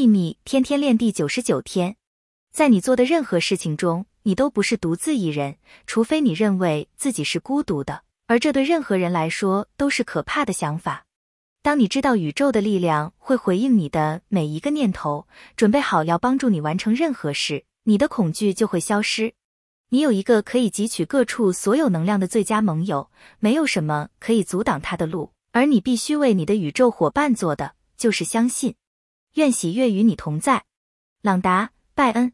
[0.00, 1.96] 秘密天天练第九十九天，
[2.50, 11.04] 在你做的任何事情中，你都不是独自一人，除非你认为自己是孤独的，而这对任何人来说都是可怕的想法。
[11.60, 19.34] 当你知道宇宙的力量会回应你的每一个念头，准备好要帮助你完成任何事，你的恐惧就会消失。
[19.90, 28.74] 你有一个可以汲取各处所有能量的最佳盟友，没有什么可以阻挡他的路，而你必须为你的宇宙伙伴做的就是相信。
[29.34, 30.64] 愿喜悦与你同在，
[31.22, 32.32] 朗达·拜恩。